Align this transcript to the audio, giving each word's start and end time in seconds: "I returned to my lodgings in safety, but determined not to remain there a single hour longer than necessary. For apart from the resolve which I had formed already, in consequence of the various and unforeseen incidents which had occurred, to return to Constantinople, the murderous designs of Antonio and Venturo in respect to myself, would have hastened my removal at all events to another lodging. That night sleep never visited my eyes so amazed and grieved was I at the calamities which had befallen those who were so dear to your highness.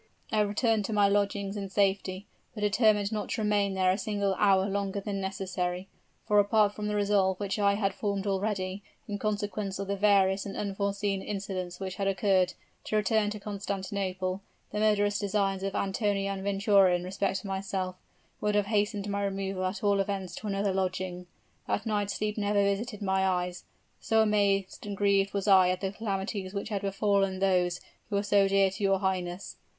"I 0.31 0.39
returned 0.39 0.83
to 0.85 0.93
my 0.93 1.07
lodgings 1.07 1.55
in 1.55 1.69
safety, 1.69 2.25
but 2.55 2.61
determined 2.61 3.11
not 3.11 3.29
to 3.29 3.41
remain 3.43 3.75
there 3.75 3.91
a 3.91 3.99
single 3.99 4.33
hour 4.39 4.67
longer 4.67 4.99
than 4.99 5.21
necessary. 5.21 5.89
For 6.25 6.39
apart 6.39 6.73
from 6.73 6.87
the 6.87 6.95
resolve 6.95 7.39
which 7.39 7.59
I 7.59 7.75
had 7.75 7.93
formed 7.93 8.25
already, 8.25 8.81
in 9.07 9.19
consequence 9.19 9.77
of 9.77 9.87
the 9.87 9.95
various 9.95 10.43
and 10.43 10.57
unforeseen 10.57 11.21
incidents 11.21 11.79
which 11.79 11.97
had 11.97 12.07
occurred, 12.07 12.55
to 12.85 12.95
return 12.95 13.29
to 13.29 13.39
Constantinople, 13.39 14.41
the 14.71 14.79
murderous 14.79 15.19
designs 15.19 15.61
of 15.61 15.75
Antonio 15.75 16.33
and 16.33 16.41
Venturo 16.41 16.95
in 16.95 17.03
respect 17.03 17.41
to 17.41 17.47
myself, 17.47 17.95
would 18.39 18.55
have 18.55 18.65
hastened 18.73 19.07
my 19.07 19.23
removal 19.23 19.63
at 19.65 19.83
all 19.83 19.99
events 19.99 20.33
to 20.33 20.47
another 20.47 20.73
lodging. 20.73 21.27
That 21.67 21.85
night 21.85 22.09
sleep 22.09 22.39
never 22.39 22.63
visited 22.63 23.03
my 23.03 23.23
eyes 23.27 23.65
so 23.99 24.23
amazed 24.23 24.83
and 24.87 24.97
grieved 24.97 25.35
was 25.35 25.47
I 25.47 25.69
at 25.69 25.79
the 25.79 25.91
calamities 25.91 26.55
which 26.55 26.69
had 26.69 26.81
befallen 26.81 27.37
those 27.37 27.79
who 28.09 28.15
were 28.15 28.23
so 28.23 28.47
dear 28.47 28.71
to 28.71 28.83
your 28.83 28.97
highness. 28.97 29.57